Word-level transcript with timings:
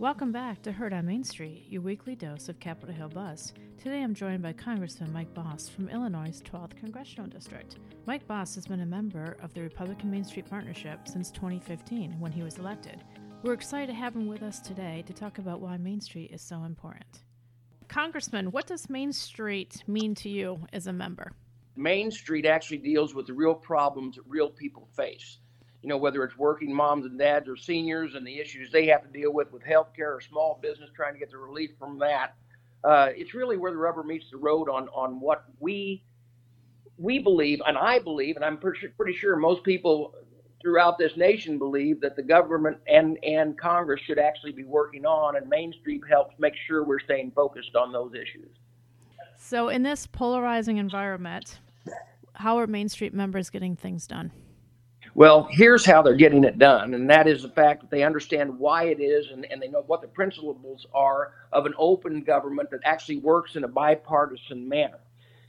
Welcome 0.00 0.32
back 0.32 0.62
to 0.62 0.72
Heard 0.72 0.94
on 0.94 1.04
Main 1.04 1.22
Street, 1.24 1.66
your 1.68 1.82
weekly 1.82 2.16
dose 2.16 2.48
of 2.48 2.58
Capitol 2.58 2.94
Hill 2.94 3.10
Buzz. 3.10 3.52
Today 3.76 4.02
I'm 4.02 4.14
joined 4.14 4.42
by 4.42 4.54
Congressman 4.54 5.12
Mike 5.12 5.34
Bost 5.34 5.72
from 5.72 5.90
Illinois' 5.90 6.40
12th 6.42 6.74
Congressional 6.78 7.26
District. 7.26 7.76
Mike 8.06 8.26
Bost 8.26 8.54
has 8.54 8.66
been 8.66 8.80
a 8.80 8.86
member 8.86 9.36
of 9.42 9.52
the 9.52 9.60
Republican 9.60 10.10
Main 10.10 10.24
Street 10.24 10.48
Partnership 10.48 11.06
since 11.06 11.30
2015 11.32 12.18
when 12.18 12.32
he 12.32 12.42
was 12.42 12.56
elected. 12.56 13.04
We're 13.42 13.52
excited 13.52 13.88
to 13.88 13.92
have 13.92 14.16
him 14.16 14.26
with 14.26 14.42
us 14.42 14.58
today 14.60 15.04
to 15.06 15.12
talk 15.12 15.36
about 15.36 15.60
why 15.60 15.76
Main 15.76 16.00
Street 16.00 16.30
is 16.32 16.40
so 16.40 16.64
important. 16.64 17.24
Congressman, 17.88 18.52
what 18.52 18.66
does 18.66 18.88
Main 18.88 19.12
Street 19.12 19.84
mean 19.86 20.14
to 20.14 20.30
you 20.30 20.60
as 20.72 20.86
a 20.86 20.94
member? 20.94 21.30
Main 21.76 22.10
Street 22.10 22.46
actually 22.46 22.78
deals 22.78 23.14
with 23.14 23.26
the 23.26 23.34
real 23.34 23.54
problems 23.54 24.16
that 24.16 24.24
real 24.26 24.48
people 24.48 24.88
face 24.96 25.40
you 25.82 25.88
know, 25.88 25.96
whether 25.96 26.22
it's 26.24 26.36
working 26.36 26.74
moms 26.74 27.06
and 27.06 27.18
dads 27.18 27.48
or 27.48 27.56
seniors 27.56 28.14
and 28.14 28.26
the 28.26 28.38
issues 28.38 28.70
they 28.70 28.86
have 28.86 29.02
to 29.02 29.08
deal 29.08 29.32
with 29.32 29.50
with 29.52 29.62
healthcare 29.62 30.16
or 30.16 30.20
small 30.20 30.58
business 30.62 30.90
trying 30.94 31.14
to 31.14 31.18
get 31.18 31.30
the 31.30 31.38
relief 31.38 31.70
from 31.78 31.98
that. 31.98 32.34
Uh, 32.84 33.08
it's 33.14 33.34
really 33.34 33.56
where 33.56 33.72
the 33.72 33.78
rubber 33.78 34.02
meets 34.02 34.30
the 34.30 34.36
road 34.36 34.68
on 34.68 34.88
on 34.88 35.20
what 35.20 35.44
we 35.58 36.02
we 36.96 37.18
believe, 37.18 37.62
and 37.66 37.78
I 37.78 37.98
believe, 37.98 38.36
and 38.36 38.44
I'm 38.44 38.58
pretty, 38.58 38.88
pretty 38.88 39.16
sure 39.16 39.36
most 39.36 39.64
people 39.64 40.14
throughout 40.60 40.98
this 40.98 41.16
nation 41.16 41.58
believe 41.58 42.00
that 42.02 42.14
the 42.14 42.22
government 42.22 42.76
and 42.86 43.18
and 43.22 43.58
Congress 43.58 44.00
should 44.02 44.18
actually 44.18 44.52
be 44.52 44.64
working 44.64 45.06
on, 45.06 45.36
and 45.36 45.48
Main 45.48 45.72
Street 45.80 46.02
helps 46.08 46.34
make 46.38 46.54
sure 46.66 46.84
we're 46.84 47.00
staying 47.00 47.32
focused 47.34 47.74
on 47.74 47.92
those 47.92 48.12
issues. 48.14 48.50
So, 49.38 49.68
in 49.68 49.82
this 49.82 50.06
polarizing 50.06 50.76
environment, 50.76 51.60
how 52.34 52.58
are 52.58 52.66
Main 52.66 52.90
Street 52.90 53.14
members 53.14 53.48
getting 53.48 53.76
things 53.76 54.06
done? 54.06 54.32
Well, 55.14 55.48
here's 55.50 55.84
how 55.84 56.02
they're 56.02 56.14
getting 56.14 56.44
it 56.44 56.58
done, 56.58 56.94
and 56.94 57.10
that 57.10 57.26
is 57.26 57.42
the 57.42 57.48
fact 57.48 57.80
that 57.80 57.90
they 57.90 58.04
understand 58.04 58.56
why 58.58 58.84
it 58.84 59.00
is 59.00 59.26
and, 59.32 59.44
and 59.50 59.60
they 59.60 59.66
know 59.66 59.82
what 59.86 60.02
the 60.02 60.08
principles 60.08 60.86
are 60.94 61.32
of 61.52 61.66
an 61.66 61.74
open 61.78 62.22
government 62.22 62.70
that 62.70 62.80
actually 62.84 63.18
works 63.18 63.56
in 63.56 63.64
a 63.64 63.68
bipartisan 63.68 64.68
manner. 64.68 65.00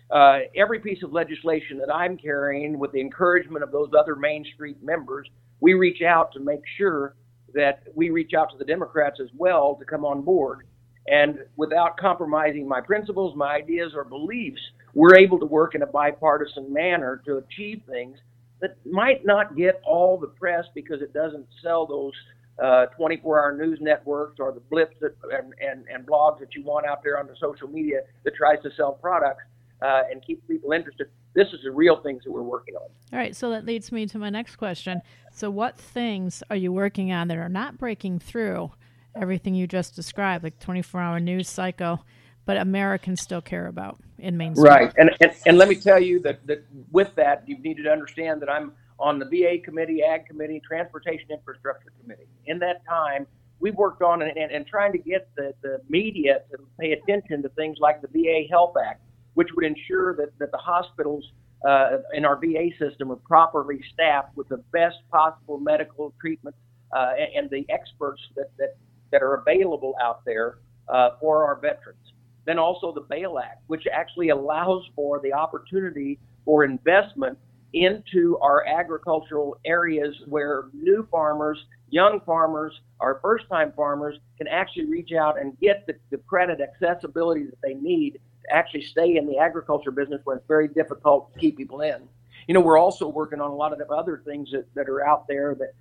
Uh, 0.09 0.39
every 0.55 0.79
piece 0.79 1.03
of 1.03 1.13
legislation 1.13 1.77
that 1.77 1.93
I'm 1.93 2.17
carrying, 2.17 2.79
with 2.79 2.91
the 2.91 2.99
encouragement 2.99 3.63
of 3.63 3.71
those 3.71 3.91
other 3.97 4.15
Main 4.15 4.43
Street 4.55 4.81
members, 4.81 5.29
we 5.59 5.73
reach 5.73 6.01
out 6.01 6.33
to 6.33 6.39
make 6.39 6.61
sure 6.77 7.15
that 7.53 7.83
we 7.93 8.09
reach 8.09 8.33
out 8.33 8.49
to 8.51 8.57
the 8.57 8.65
Democrats 8.65 9.19
as 9.21 9.29
well 9.37 9.75
to 9.75 9.85
come 9.85 10.03
on 10.03 10.23
board. 10.23 10.65
And 11.07 11.39
without 11.55 11.97
compromising 11.97 12.67
my 12.67 12.81
principles, 12.81 13.35
my 13.35 13.55
ideas, 13.55 13.93
or 13.95 14.03
beliefs, 14.05 14.61
we're 14.93 15.17
able 15.17 15.39
to 15.39 15.45
work 15.45 15.75
in 15.75 15.83
a 15.83 15.87
bipartisan 15.87 16.73
manner 16.73 17.21
to 17.25 17.37
achieve 17.37 17.83
things 17.87 18.17
that 18.61 18.77
might 18.85 19.25
not 19.25 19.55
get 19.57 19.81
all 19.83 20.17
the 20.17 20.27
press 20.27 20.65
because 20.73 21.01
it 21.01 21.13
doesn't 21.13 21.45
sell 21.61 21.85
those 21.85 22.13
24-hour 22.59 23.53
uh, 23.53 23.65
news 23.65 23.79
networks 23.81 24.39
or 24.39 24.51
the 24.51 24.59
blips 24.59 24.95
that, 25.01 25.15
and, 25.31 25.53
and, 25.59 25.85
and 25.87 26.05
blogs 26.05 26.39
that 26.39 26.53
you 26.55 26.63
want 26.63 26.85
out 26.85 27.03
there 27.03 27.19
on 27.19 27.25
the 27.25 27.35
social 27.39 27.67
media 27.67 28.01
that 28.23 28.35
tries 28.35 28.61
to 28.61 28.69
sell 28.77 28.93
products 28.93 29.43
uh, 29.81 30.03
and 30.11 30.23
keep 30.25 30.45
people 30.47 30.71
interested. 30.71 31.07
This 31.33 31.47
is 31.53 31.61
the 31.63 31.71
real 31.71 32.01
things 32.03 32.23
that 32.23 32.31
we're 32.31 32.43
working 32.43 32.75
on. 32.75 32.89
All 33.11 33.19
right, 33.19 33.35
so 33.35 33.49
that 33.49 33.65
leads 33.65 33.91
me 33.91 34.05
to 34.07 34.19
my 34.19 34.29
next 34.29 34.57
question. 34.57 35.01
So, 35.31 35.49
what 35.49 35.77
things 35.77 36.43
are 36.49 36.55
you 36.55 36.71
working 36.71 37.11
on 37.11 37.29
that 37.29 37.37
are 37.37 37.49
not 37.49 37.77
breaking 37.77 38.19
through 38.19 38.71
everything 39.15 39.55
you 39.55 39.65
just 39.65 39.95
described, 39.95 40.43
like 40.43 40.59
24-hour 40.59 41.19
news 41.19 41.49
cycle? 41.49 42.05
But 42.45 42.57
Americans 42.57 43.21
still 43.21 43.41
care 43.41 43.67
about 43.67 43.99
in 44.17 44.37
Main 44.37 44.55
Street. 44.55 44.69
Right, 44.69 44.93
and, 44.97 45.11
and 45.21 45.31
and 45.45 45.57
let 45.57 45.69
me 45.69 45.75
tell 45.75 45.99
you 45.99 46.19
that 46.21 46.45
that 46.47 46.65
with 46.91 47.13
that 47.15 47.43
you 47.47 47.57
need 47.59 47.77
to 47.77 47.91
understand 47.91 48.41
that 48.41 48.49
I'm 48.49 48.73
on 48.99 49.19
the 49.19 49.25
VA 49.25 49.57
committee, 49.63 50.03
Ag 50.03 50.27
committee, 50.27 50.61
Transportation 50.65 51.31
Infrastructure 51.31 51.91
committee. 52.01 52.27
In 52.45 52.59
that 52.59 52.85
time, 52.87 53.25
we 53.59 53.71
worked 53.71 54.01
on 54.01 54.21
and, 54.21 54.37
and, 54.37 54.51
and 54.51 54.65
trying 54.67 54.91
to 54.91 54.97
get 54.97 55.29
the, 55.35 55.53
the 55.61 55.81
media 55.89 56.41
to 56.51 56.57
pay 56.79 56.91
attention 56.93 57.41
to 57.43 57.49
things 57.49 57.77
like 57.79 58.01
the 58.01 58.07
VA 58.07 58.47
Health 58.49 58.73
Act, 58.83 59.01
which 59.33 59.49
would 59.55 59.65
ensure 59.65 60.15
that, 60.17 60.37
that 60.39 60.51
the 60.51 60.57
hospitals 60.57 61.31
uh, 61.67 61.97
in 62.13 62.25
our 62.25 62.37
VA 62.37 62.69
system 62.79 63.11
are 63.11 63.17
properly 63.17 63.81
staffed 63.93 64.35
with 64.35 64.49
the 64.49 64.57
best 64.71 64.97
possible 65.11 65.59
medical 65.59 66.13
treatment 66.19 66.55
uh, 66.91 67.11
and, 67.17 67.35
and, 67.35 67.49
the 67.49 67.65
experts 67.69 68.21
that, 68.35 68.49
that, 68.57 68.75
that 69.11 69.21
are 69.21 69.35
available 69.35 69.95
out 70.01 70.25
there 70.25 70.57
uh, 70.89 71.11
for 71.19 71.45
our 71.45 71.55
veterans. 71.55 72.13
Then 72.45 72.57
also 72.57 72.91
the 72.91 73.01
Bail 73.01 73.39
Act, 73.39 73.63
which 73.67 73.85
actually 73.91 74.29
allows 74.29 74.83
for 74.95 75.19
the 75.19 75.33
opportunity 75.33 76.19
for 76.45 76.63
investment 76.63 77.37
into 77.73 78.37
our 78.41 78.65
agricultural 78.67 79.57
areas 79.65 80.15
where 80.27 80.65
new 80.73 81.07
farmers, 81.09 81.65
young 81.89 82.19
farmers, 82.25 82.81
our 82.99 83.19
first 83.21 83.47
time 83.47 83.71
farmers 83.75 84.17
can 84.37 84.47
actually 84.47 84.85
reach 84.85 85.11
out 85.13 85.39
and 85.39 85.57
get 85.59 85.85
the, 85.87 85.93
the 86.09 86.17
credit 86.17 86.59
accessibility 86.59 87.45
that 87.45 87.61
they 87.63 87.73
need 87.75 88.19
to 88.43 88.53
actually 88.53 88.81
stay 88.81 89.15
in 89.15 89.25
the 89.25 89.37
agriculture 89.37 89.91
business 89.91 90.19
when 90.25 90.37
it's 90.37 90.47
very 90.47 90.67
difficult 90.67 91.33
to 91.33 91.39
keep 91.39 91.57
people 91.57 91.81
in. 91.81 92.01
You 92.47 92.53
know, 92.55 92.61
we're 92.61 92.79
also 92.79 93.07
working 93.07 93.39
on 93.39 93.51
a 93.51 93.55
lot 93.55 93.71
of 93.71 93.79
the 93.79 93.87
other 93.87 94.21
things 94.25 94.51
that, 94.51 94.65
that 94.75 94.89
are 94.89 95.07
out 95.07 95.27
there 95.27 95.55
that 95.55 95.73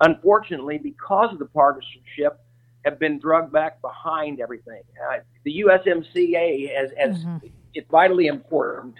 unfortunately, 0.00 0.78
because 0.78 1.32
of 1.32 1.38
the 1.38 1.46
partisanship, 1.46 2.40
have 2.86 3.00
been 3.00 3.18
drugged 3.18 3.52
back 3.52 3.82
behind 3.82 4.40
everything. 4.40 4.82
Uh, 5.10 5.18
the 5.44 5.64
USMCA 5.66 6.72
has, 6.74 6.90
has 6.96 7.18
mm-hmm. 7.18 7.48
it's 7.74 7.90
vitally 7.90 8.28
important. 8.28 8.94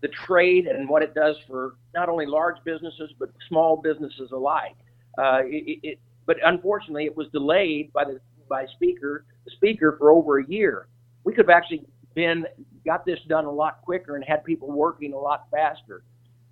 The 0.00 0.08
trade 0.08 0.66
and 0.66 0.88
what 0.88 1.02
it 1.02 1.14
does 1.14 1.36
for 1.46 1.76
not 1.94 2.08
only 2.08 2.26
large 2.26 2.56
businesses 2.64 3.12
but 3.18 3.30
small 3.48 3.76
businesses 3.76 4.32
alike. 4.32 4.76
Uh, 5.16 5.40
it, 5.44 5.78
it, 5.82 5.98
but 6.26 6.36
unfortunately, 6.44 7.04
it 7.04 7.16
was 7.16 7.28
delayed 7.28 7.92
by 7.92 8.04
the 8.04 8.20
by 8.48 8.66
speaker 8.74 9.24
the 9.44 9.50
speaker 9.52 9.96
for 9.98 10.10
over 10.10 10.38
a 10.38 10.46
year. 10.46 10.88
We 11.24 11.32
could 11.32 11.48
have 11.48 11.56
actually 11.56 11.84
been 12.14 12.44
got 12.84 13.06
this 13.06 13.20
done 13.28 13.44
a 13.44 13.50
lot 13.50 13.82
quicker 13.82 14.16
and 14.16 14.24
had 14.24 14.44
people 14.44 14.70
working 14.70 15.12
a 15.12 15.18
lot 15.18 15.46
faster. 15.50 16.02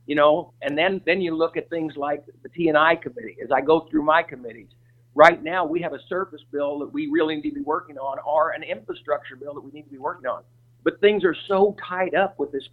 You 0.07 0.15
know, 0.15 0.53
and 0.63 0.79
then 0.79 1.01
then 1.05 1.21
you 1.21 1.35
look 1.35 1.57
at 1.57 1.69
things 1.69 1.97
like 1.97 2.25
the 2.45 2.49
T 2.49 2.69
and 2.69 2.79
I 2.79 2.95
committee. 2.95 3.37
As 3.43 3.51
I 3.51 3.61
go 3.61 3.81
through 3.91 4.03
my 4.03 4.23
committees, 4.23 4.69
Right 5.17 5.43
now, 5.43 5.65
we 5.65 5.81
have 5.81 5.95
a 5.95 5.99
surface 6.09 6.43
bill 6.53 6.79
that 6.81 6.93
we 6.93 7.07
really 7.07 7.37
need 7.37 7.49
to 7.49 7.55
be 7.55 7.63
working 7.63 7.97
on, 7.97 8.19
or 8.27 8.51
an 8.51 8.63
infrastructure 8.63 9.35
bill 9.35 9.55
that 9.55 9.63
we 9.63 9.71
need 9.71 9.85
to 9.85 9.91
be 9.91 9.97
working 9.97 10.27
on. 10.27 10.43
But 10.85 11.01
things 11.01 11.25
are 11.25 11.35
so 11.49 11.75
tied 11.83 12.15
up 12.15 12.39
with 12.39 12.53
this 12.53 12.69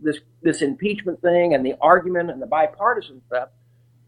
this 0.00 0.16
this 0.40 0.62
impeachment 0.62 1.20
thing 1.20 1.52
and 1.54 1.64
the 1.64 1.74
argument 1.82 2.30
and 2.30 2.40
the 2.40 2.46
bipartisan 2.46 3.20
stuff 3.26 3.50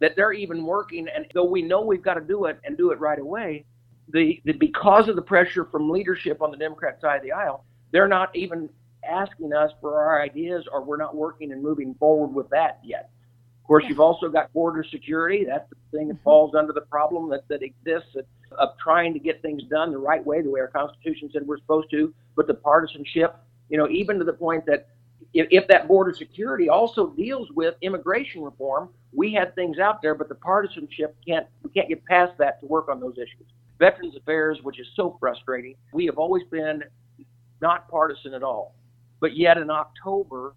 that 0.01 0.17
they're 0.17 0.33
even 0.33 0.65
working. 0.65 1.09
And 1.15 1.27
though 1.35 1.45
we 1.45 1.61
know 1.61 1.83
we've 1.83 2.03
got 2.03 2.15
to 2.15 2.23
do 2.23 2.47
it 2.47 2.59
and 2.65 2.75
do 2.75 2.91
it 2.91 2.99
right 3.01 3.19
away, 3.19 3.67
the, 4.09 4.41
the 4.47 4.53
because 4.53 5.09
of 5.09 5.15
the 5.15 5.23
pressure 5.23 5.67
from 5.67 5.91
leadership 5.91 6.41
on 6.41 6.51
the 6.51 6.57
Democrat 6.57 7.03
side 7.03 7.19
of 7.19 7.23
the 7.23 7.33
aisle, 7.33 7.67
they're 7.93 8.09
not 8.09 8.35
even 8.35 8.71
asking 9.07 9.53
us 9.53 9.73
for 9.83 10.03
our 10.03 10.23
ideas, 10.23 10.65
or 10.73 10.83
we're 10.83 10.97
not 10.97 11.15
working 11.15 11.53
and 11.53 11.63
moving 11.63 11.95
forward 11.97 12.35
with 12.35 12.49
that 12.49 12.81
yet. 12.83 13.11
Of 13.65 13.69
course, 13.69 13.85
you've 13.89 14.01
also 14.01 14.29
got 14.29 14.53
border 14.53 14.85
security. 14.85 15.47
That's 15.47 15.67
the 15.71 15.77
thing 15.91 16.09
that 16.09 16.17
mm-hmm. 16.17 16.23
falls 16.23 16.55
under 16.55 16.75
the 16.75 16.83
problem 16.83 17.31
that, 17.31 17.49
that 17.49 17.63
exists 17.63 18.15
of 18.59 18.69
trying 18.79 19.15
to 19.15 19.19
get 19.19 19.41
things 19.41 19.63
done 19.71 19.91
the 19.91 19.97
right 19.97 20.25
way, 20.25 20.43
the 20.43 20.51
way 20.51 20.61
our 20.61 20.69
Constitution 20.69 21.31
said 21.33 21.47
we're 21.47 21.57
supposed 21.57 21.91
to, 21.93 22.13
but 22.37 22.47
the 22.47 22.53
partisanship, 22.53 23.37
you 23.71 23.79
know, 23.79 23.89
even 23.89 24.19
to 24.19 24.25
the 24.25 24.35
point 24.35 24.67
that 24.67 24.89
if, 25.33 25.47
if 25.51 25.67
that 25.69 25.89
border 25.89 26.13
security 26.13 26.69
also 26.69 27.09
deals 27.09 27.51
with 27.53 27.75
immigration 27.81 28.43
reform, 28.43 28.91
we 29.15 29.33
had 29.33 29.55
things 29.55 29.79
out 29.79 30.03
there, 30.03 30.15
but 30.15 30.29
the 30.29 30.35
partisanship 30.35 31.17
can't, 31.27 31.47
we 31.63 31.71
can't 31.71 31.89
get 31.89 32.05
past 32.05 32.37
that 32.37 32.61
to 32.61 32.67
work 32.67 32.91
on 32.91 33.01
those 33.01 33.17
issues. 33.17 33.47
Veterans 33.79 34.15
Affairs, 34.15 34.59
which 34.63 34.79
is 34.79 34.89
so 34.95 35.17
frustrating, 35.19 35.75
we 35.95 36.05
have 36.05 36.19
always 36.19 36.45
been 36.51 36.85
not 37.63 37.89
partisan 37.89 38.35
at 38.35 38.43
all. 38.43 38.75
But 39.21 39.39
yet 39.39 39.57
in 39.57 39.71
October, 39.71 40.55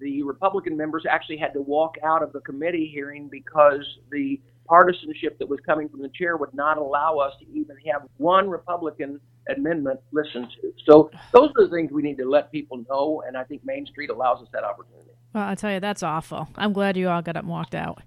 the 0.00 0.22
Republican 0.22 0.76
members 0.76 1.04
actually 1.08 1.36
had 1.36 1.52
to 1.52 1.60
walk 1.60 1.96
out 2.04 2.22
of 2.22 2.32
the 2.32 2.40
committee 2.40 2.90
hearing 2.92 3.28
because 3.28 3.86
the 4.10 4.40
partisanship 4.66 5.38
that 5.38 5.48
was 5.48 5.60
coming 5.66 5.88
from 5.88 6.02
the 6.02 6.08
chair 6.08 6.36
would 6.36 6.54
not 6.54 6.78
allow 6.78 7.18
us 7.18 7.32
to 7.40 7.46
even 7.52 7.76
have 7.90 8.02
one 8.16 8.48
Republican 8.48 9.20
amendment 9.48 10.00
listened 10.12 10.48
to. 10.60 10.72
So 10.86 11.10
those 11.32 11.50
are 11.58 11.66
the 11.66 11.70
things 11.70 11.92
we 11.92 12.02
need 12.02 12.16
to 12.18 12.28
let 12.28 12.52
people 12.52 12.84
know, 12.88 13.22
and 13.26 13.36
I 13.36 13.44
think 13.44 13.64
Main 13.64 13.86
Street 13.86 14.10
allows 14.10 14.40
us 14.42 14.48
that 14.52 14.64
opportunity. 14.64 15.10
Well, 15.34 15.48
I 15.48 15.54
tell 15.54 15.72
you, 15.72 15.80
that's 15.80 16.02
awful. 16.02 16.48
I'm 16.56 16.72
glad 16.72 16.96
you 16.96 17.08
all 17.08 17.22
got 17.22 17.36
up 17.36 17.42
and 17.42 17.50
walked 17.50 17.74
out. 17.74 18.02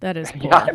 That 0.00 0.16
is 0.16 0.30
poor. 0.32 0.42
yeah, 0.44 0.66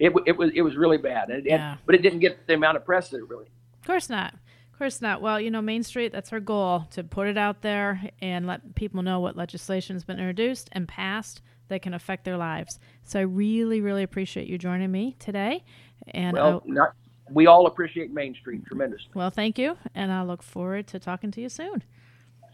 it, 0.00 0.12
it 0.26 0.36
was 0.36 0.50
it 0.54 0.62
was 0.62 0.76
really 0.76 0.98
bad, 0.98 1.30
and, 1.30 1.44
yeah. 1.44 1.72
and, 1.72 1.80
but 1.86 1.94
it 1.94 2.02
didn't 2.02 2.18
get 2.18 2.46
the 2.46 2.54
amount 2.54 2.76
of 2.76 2.84
press 2.84 3.10
that 3.10 3.18
it 3.18 3.28
really. 3.28 3.46
Of 3.80 3.86
course 3.86 4.10
not. 4.10 4.34
Of 4.74 4.78
course 4.78 5.00
not. 5.00 5.22
Well, 5.22 5.40
you 5.40 5.52
know, 5.52 5.62
Main 5.62 5.84
Street, 5.84 6.10
that's 6.10 6.32
our 6.32 6.40
goal 6.40 6.88
to 6.90 7.04
put 7.04 7.28
it 7.28 7.38
out 7.38 7.62
there 7.62 8.10
and 8.20 8.44
let 8.44 8.74
people 8.74 9.04
know 9.04 9.20
what 9.20 9.36
legislation 9.36 9.94
has 9.94 10.02
been 10.02 10.18
introduced 10.18 10.68
and 10.72 10.88
passed 10.88 11.42
that 11.68 11.80
can 11.80 11.94
affect 11.94 12.24
their 12.24 12.36
lives. 12.36 12.80
So 13.04 13.20
I 13.20 13.22
really, 13.22 13.80
really 13.80 14.02
appreciate 14.02 14.48
you 14.48 14.58
joining 14.58 14.90
me 14.90 15.14
today. 15.20 15.62
And 16.08 16.32
well, 16.32 16.60
not, 16.66 16.94
we 17.30 17.46
all 17.46 17.68
appreciate 17.68 18.10
Main 18.10 18.34
Street 18.34 18.66
tremendously. 18.66 19.12
Well, 19.14 19.30
thank 19.30 19.60
you. 19.60 19.78
And 19.94 20.10
I 20.10 20.22
look 20.22 20.42
forward 20.42 20.88
to 20.88 20.98
talking 20.98 21.30
to 21.30 21.40
you 21.40 21.48
soon. 21.48 21.84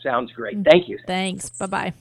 Sounds 0.03 0.31
great. 0.33 0.63
Thank 0.63 0.91
you. 0.91 0.99
Thanks. 1.07 1.49
Bye 1.49 1.67
bye. 1.69 1.95